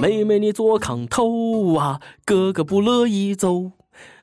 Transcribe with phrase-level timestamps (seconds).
[0.00, 3.72] 妹妹你坐炕头啊，哥哥不乐意走。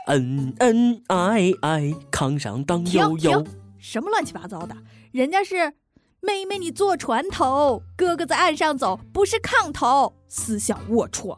[0.08, 3.46] 恩恩爱爱，炕上荡悠悠。
[3.78, 4.74] 什么乱七八糟的？
[5.12, 5.74] 人家是
[6.22, 11.38] 妹妹你坐船头，哥哥在岸上走，不是炕头，思想龌龊。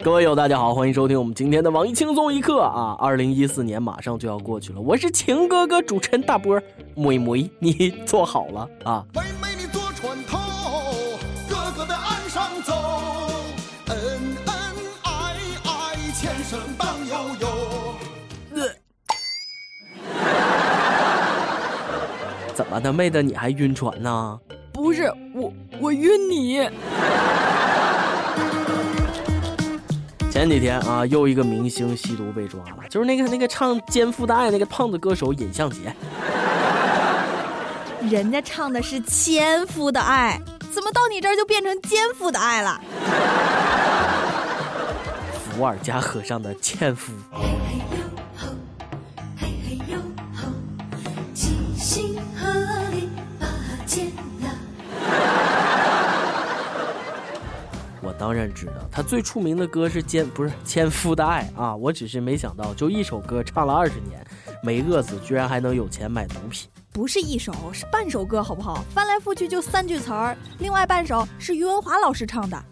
[0.00, 2.96] 各位友，大家好，欢迎收听我们今天的网易轻松一刻啊！
[3.00, 6.62] 二零一四年马上就要过去了，我是情哥哥主持人大波，
[6.94, 9.04] 妹妹 你坐好了啊！
[9.12, 10.38] 妹妹你坐船头，
[11.48, 12.72] 哥哥在岸上走，
[13.86, 14.20] 恩恩
[15.02, 17.48] 爱爱，前生荡悠悠。
[22.54, 24.38] 怎么的，妹子你还晕船呢？
[24.72, 26.60] 不是我，我晕你。
[30.38, 35.92] 前几天啊，又一个明星吸毒被抓了，就是那个那个唱《肩负的爱》那个胖子歌手尹相杰。
[38.08, 40.40] 人家唱的是千夫的爱，
[40.72, 42.80] 怎么到你这儿就变成肩负的爱了？
[45.56, 47.12] 伏尔加河上的纤夫。
[58.18, 61.74] 当然知道，他最出名的歌是《奸》，不是《纤夫的爱》啊！
[61.74, 64.24] 我只是没想到，就一首歌唱了二十年，
[64.62, 66.68] 没饿死，居然还能有钱买毒品。
[66.92, 68.84] 不是一首，是半首歌，好不好？
[68.92, 72.64] 翻来覆去就三句词儿，另外半首是于文华老师唱的。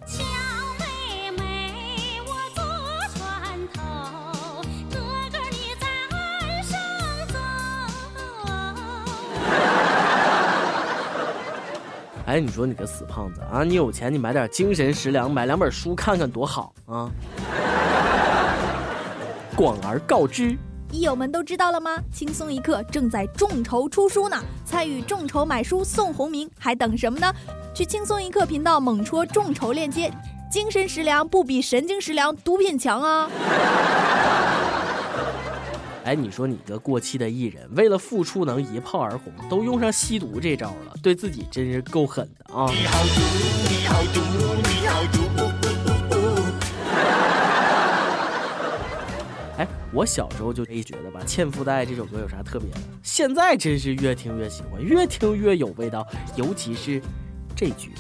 [12.36, 13.64] 哎，你说你个死胖子啊！
[13.64, 17.10] 你有钱，你买点精神食粮，买两本书看看多好啊！
[19.56, 20.54] 广而告之，
[20.92, 21.98] 益友们都知道了吗？
[22.12, 27.32] 轻松一刻正在众筹出书呢，参与众筹买书送红名，还等什么呢？
[27.72, 30.12] 去轻松一刻频道猛戳众筹链接，
[30.52, 33.30] 精神食粮不比神经食粮毒品强啊！
[36.06, 42.70] 哎，你说你个过气的艺人，为了复出能一炮而红，都用上吸毒这招了，对自己真是够狠的啊！
[42.70, 43.20] 你好毒，
[43.66, 44.20] 你好毒，
[44.62, 45.18] 你好毒！
[49.58, 52.78] 哎，我小时候就觉得吧，《纤夫的爱》这首歌有啥特别的？
[53.02, 56.06] 现在真是越听越喜欢，越听越有味道，
[56.36, 57.02] 尤其是
[57.56, 57.90] 这句。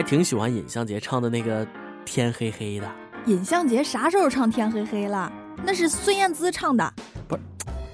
[0.00, 1.62] 还挺喜欢尹相杰唱的那个
[2.06, 2.86] 《天黑黑的》。
[3.26, 5.30] 尹相杰啥时候唱《天黑黑》了？
[5.62, 6.90] 那是孙燕姿唱的。
[7.28, 7.42] 不是，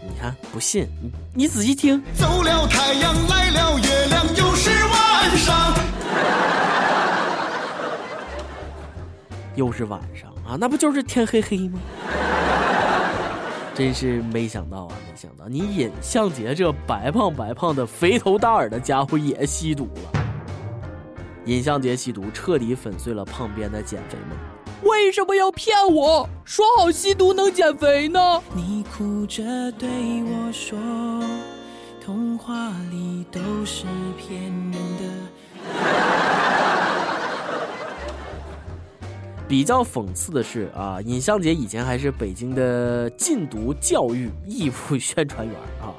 [0.05, 2.01] 你看不信你，你仔细听。
[2.15, 5.75] 走了太阳，来了月亮，又是晚上。
[9.57, 11.81] 又是晚上啊，那不就是天黑黑吗？
[13.75, 20.16] 真是没想到啊，没想到你尹相杰这白胖白胖的、肥头大耳的家伙也吸毒了。
[21.47, 24.37] 尹相杰吸毒，彻底粉碎了胖编的减肥梦。
[24.83, 26.29] 为什么要骗我？
[26.45, 28.43] 说好吸毒能减肥呢？
[28.53, 29.89] 你哭着对
[30.25, 30.77] 我说，
[32.05, 33.85] 童话里都是
[34.19, 35.05] 骗人的。
[39.47, 45.95] 比较讽刺的是啊，尹相杰以前还是北京的禁毒教育义务宣传员啊。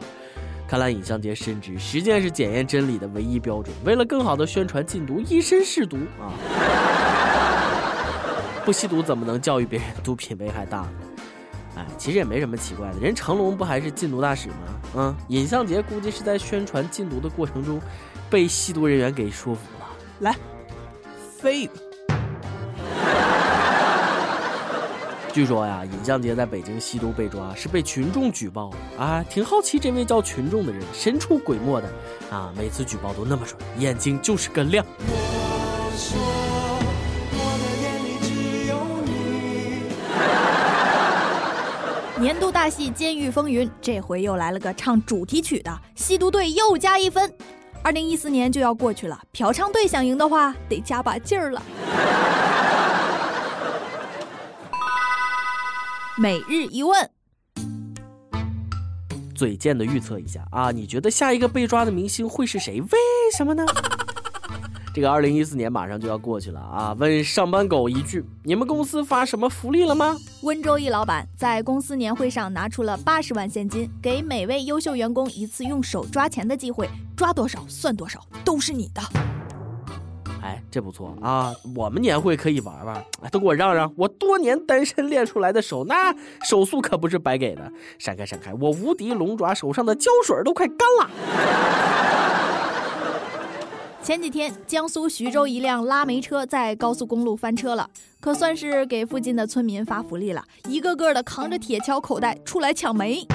[0.68, 3.74] 看来尹相杰深知时间是检验真理的唯一标准。
[3.86, 6.34] 为了更好的宣传禁毒，一身试毒啊！
[8.66, 10.90] 不吸毒怎么能教育别人毒品危害大呢？
[11.78, 14.56] 哎，其实也没什么奇怪的，人成龙不还是禁毒大使吗？
[14.98, 17.80] 嗯，尹相杰估计是在宣传禁毒的过程中，
[18.30, 19.88] 被吸毒人员给说服了。
[20.20, 20.36] 来，
[21.40, 21.70] 飞。
[25.38, 29.24] 据说呀，尹相杰在北京吸毒被抓，是被群众举报啊。
[29.30, 31.88] 挺好奇这位叫群众的人神出鬼没的
[32.32, 34.84] 啊，每次举报都那么准，眼睛就是个亮。
[42.20, 47.32] 年度大戏《监狱风云》，这回又来了个唱主题曲的，吸毒队又加一分。
[47.84, 51.62] 二零一四年就要过去了，嫖娼队想赢的话，得加把劲儿了。
[56.20, 57.12] 每日一问，
[59.36, 62.82] 嘴贱的预测一下啊，你觉得下一个被抓的明星会是谁？
[62.82, 62.90] 为
[63.36, 63.64] 什么呢？
[64.96, 66.96] 这个二零一四年马上就要过去了啊！
[66.98, 70.18] 问上班狗一句：你们公司发什么福利了吗？
[70.42, 79.37] 温州一老板在公司年会上拿出了八十万现金，给每位优秀员工一次用手抓钱的机会，抓多少算多少，都是你的。
[80.48, 81.54] 哎，这不错啊！
[81.76, 83.92] 我们年会可以玩玩，都给我让让！
[83.98, 86.16] 我多年单身练出来的手，那
[86.48, 87.70] 手速可不是白给的。
[88.00, 91.10] 闪开闪开，我无敌龙爪手上的胶水都快干了。
[94.02, 97.90] 前几天，江苏徐州一辆拉煤车在高速公路翻车了，
[98.22, 103.28] 可算是给附近的村民发福利了，一个个的扛着铁锹口袋出来抢煤。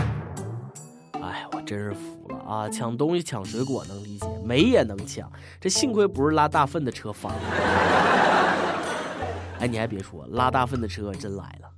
[1.23, 2.69] 哎，我真是服了啊！
[2.69, 5.31] 抢东西、抢水果能理解，煤也能抢，
[5.61, 7.41] 这幸亏不是拉大粪的车翻了。
[9.61, 11.69] 哎，你还别说，拉大粪的车真来了。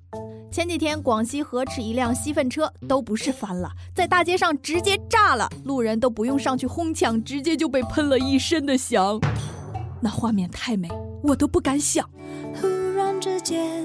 [0.51, 9.21] 前几天，广西河池一辆吸粪车都不是翻了，在大街上直接炸了，路人都不用上去哄抢，直接就被喷了一身的翔。
[10.01, 10.89] 那画面太美，
[11.23, 12.09] 我都不敢想。
[12.55, 13.84] 忽然之间，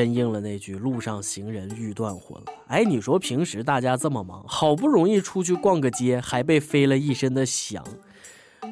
[0.00, 2.46] 真应了那句“路上行人欲断魂”了。
[2.68, 7.84] 哎，你说平时大家这么忙，好不容易出去逛个街，还被飞了一身的翔。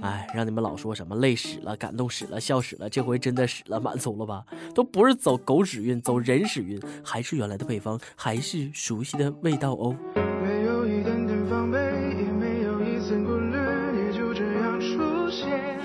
[0.01, 4.43] 哎，让你们老说什么累死了、感动死了、笑死了，这回真的死了，满足了吧？
[4.75, 9.95] 都不是走狗屎运，走人屎运，还是原来的配方，还是熟悉的味道哦。
[10.43, 13.59] 没有一点点防备，也没有一丝顾虑，
[13.93, 15.79] 你就这样出现。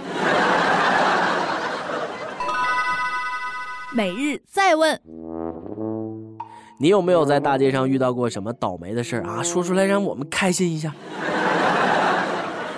[3.96, 5.00] 每日再问，
[6.84, 9.42] 你有没有在大街上遇到过什么倒霉的事儿啊？
[9.42, 10.94] 说出来让我们开心一下。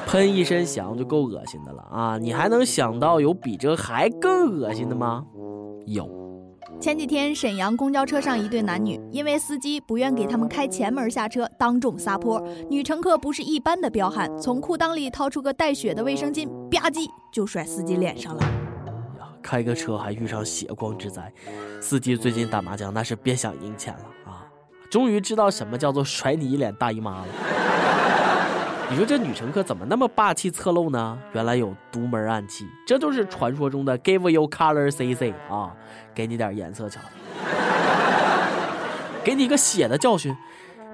[0.05, 2.15] 喷一身翔就够恶心的了啊！
[2.19, 5.25] 你还能想到有比这还更恶心的吗？
[5.87, 6.07] 有。
[6.79, 12.39] 前几天沈阳公交车上一对男女，因为司机不愿给他们开前门下车，当众撒泼。
[12.69, 18.43] 女乘客不是一般的彪悍，从裤裆里掏出个带血的卫生巾，吧唧就甩司机脸上了。
[19.45, 21.31] 开个车还遇上血光之灾，
[21.79, 24.41] 司机最近打麻将那是别想赢钱了啊！
[24.89, 27.27] 终于知道什么叫做甩你一脸大姨妈了。
[28.89, 31.19] 你说这女乘客怎么那么霸气侧漏呢？
[31.33, 35.75] 原来有独门暗器，这就是传说中的 Give you color, CC 啊，
[36.15, 37.07] 给你点颜色瞧瞧，
[39.23, 40.35] 给你一个血的教训。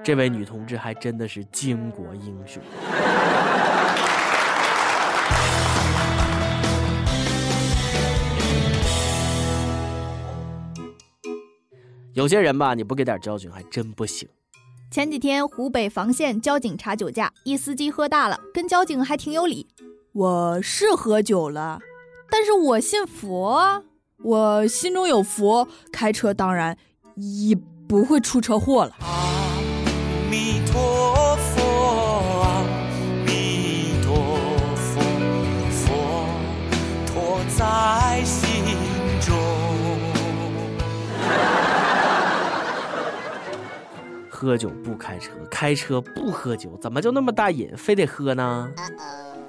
[0.04, 2.62] 这位女同志还真的是巾帼英雄。
[12.22, 14.28] 有些人吧，你不给点教训还真不行。
[14.92, 19.66] 前几天，湖北房县交警查酒驾，一司机喝大了，跟交警还挺有理。
[20.12, 21.80] 我是喝酒了，
[22.30, 23.82] 但是我信佛，
[24.18, 26.78] 我心中有佛，开车当然
[27.16, 27.58] 也
[27.88, 28.94] 不会出车祸了。
[29.00, 29.51] 阿
[44.42, 48.68] 喝酒不开车，开车不喝酒，怎么就那么大瘾，非得喝呢？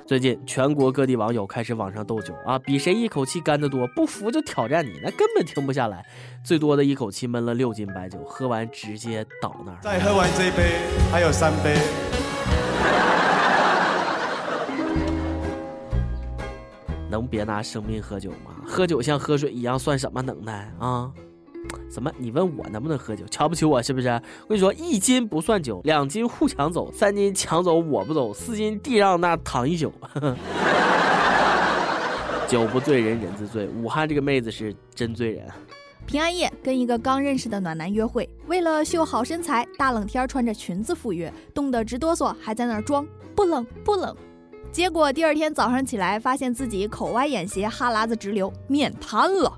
[0.06, 6.06] 最近全国各地网友开始网上斗酒啊，比谁一口气干得多，不服就挑战你，那根本停不下来。
[6.44, 9.80] 最多的一口气闷了六斤白酒，喝完直接倒那儿。
[9.81, 10.78] 再喝完这杯，
[11.12, 11.75] 还有三杯。
[17.10, 18.53] 能别拿生命喝酒吗？
[18.63, 21.12] 喝酒像喝水一样，算什么能耐啊？
[21.89, 22.12] 怎么？
[22.17, 23.25] 你问我能不能喝酒？
[23.27, 24.10] 瞧不起我是不是？
[24.10, 29.93] 我跟你说，一斤不算酒，两斤互抢走，三斤抢走我不走，四斤地让那躺一宿。
[32.48, 35.46] 酒不醉人人自醉，武汉这个妹子是真醉人。
[36.05, 44.15] 平安夜跟一个刚认识的暖男约会，为了秀好身材，大冷天穿着裙子赴约，冻得直哆嗦，还在那装不冷不冷。
[44.72, 49.58] 结果第二天早上起来，发现自己口歪眼斜，哈喇子直流，面瘫了。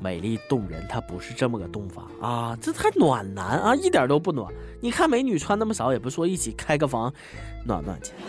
[0.00, 2.56] 美丽动人，它不是这么个动法啊！
[2.60, 4.52] 这太暖男啊，一点都不暖。
[4.80, 7.12] 你看美女穿那么少，也不说一起开个房，
[7.66, 8.12] 暖暖去。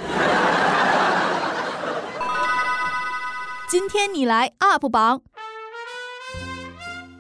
[3.70, 5.22] 今天你来 UP 榜，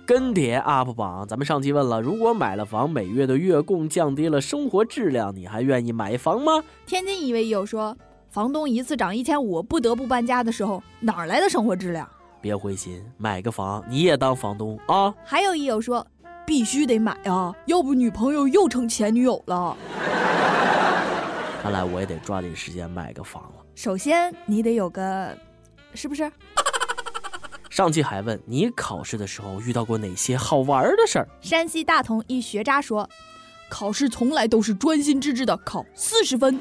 [0.05, 1.25] 跟帖 UP 榜。
[1.25, 6.61] 咱们上期问了，如果买了房，每月的月供降低了生活质量，你还愿意买房吗？
[6.85, 7.95] 天津一位友说，
[8.29, 12.05] 房东一次涨一千五，不得不搬家的时候，哪来的生活质量？
[12.41, 15.13] 别灰心，买个房你也当房东啊！
[15.23, 16.05] 还有一友说，
[16.45, 19.77] 必须得买啊，要不女朋友又成前女友了。
[21.61, 23.63] 看来我也得抓紧时间买个房了。
[23.75, 25.37] 首先你得有个，
[25.93, 26.29] 是不是？
[27.69, 31.27] 上期还问你考试的时候遇到过哪些好玩的事儿？
[31.39, 33.07] 山西大同一学渣说，
[33.69, 36.59] 考试从来都是专心致志的考四十分。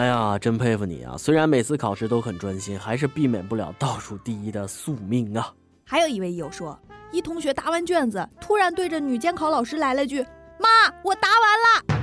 [0.00, 1.14] 哎呀，真佩服你啊！
[1.18, 5.52] 虽然每次考试都很专心，还是避免不了倒数第一的宿命啊。
[5.84, 6.78] 还有一位友说，
[7.12, 10.22] 一同学答完卷子，突然对着女监考老师来了句
[10.58, 10.68] ：“妈，
[11.02, 12.00] 我答完了。”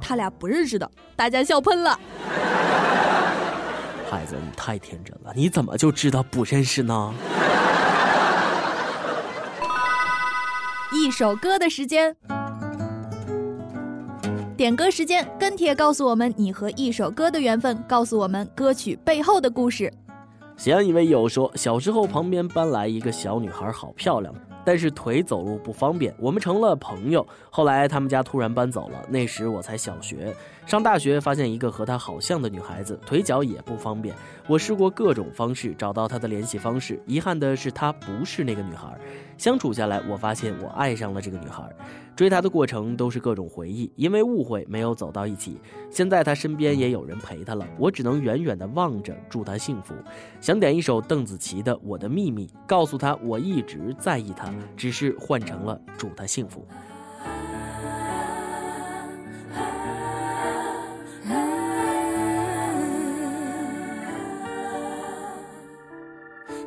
[0.00, 1.98] 他俩不认识的，大家笑喷了。
[4.08, 7.12] 孩子，你太天真了，你怎么就知道不认识呢？
[10.94, 12.16] 一首歌的时间。
[14.62, 19.92] 点歌时间，跟帖告诉我们你和一首歌的缘分，告诉我们歌曲背后的故事。
[20.56, 24.32] 西安一位友说，小时候旁边搬来一个小女孩，好漂亮，
[24.64, 27.26] 但是腿走路不方便，我们成了朋友。
[27.50, 30.32] 后来他们家突然搬走了，那时我才小学。
[30.64, 34.14] 上大学发现一个和她好像的女孩子，腿脚也不方便。
[34.46, 38.96] 我试过各种方式找到她的联系方式，遗憾的是她不是那个女孩。
[39.36, 41.68] 相处下来，我发现我爱上了这个女孩。
[42.14, 45.60] 追她的过程都是各种回忆，因为误会没有走到一起。
[45.90, 49.94] 现在她身边也有人陪她了，我只能远远的望着，祝她幸福。
[50.40, 56.66] 想点一首邓紫棋的《我的秘密》，告诉她我一直在意她，只是换成了祝她幸福。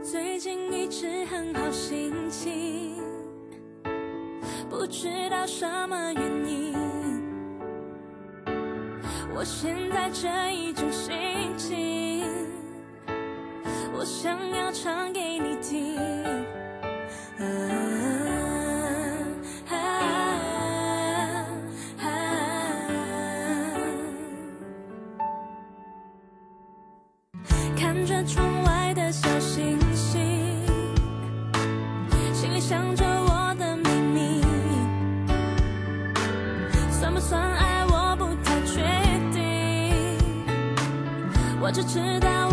[0.03, 3.01] 最近一直很好心情，
[4.77, 6.75] 不知道什么原因。
[9.33, 11.15] 我现在这一种心
[11.57, 12.25] 情，
[13.93, 15.95] 我想要唱给你听。
[27.77, 28.54] 看着窗
[41.75, 42.44] 只知道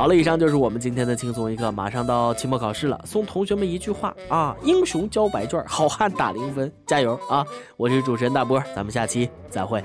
[0.00, 1.70] 好了，以上就是我们今天的轻松一刻。
[1.70, 7.44] 马上到期末考试了，送同学们一句话啊：英雄交白卷，好汉打零分，加油啊！
[7.76, 9.84] 我是主持人大波，咱们下期再会。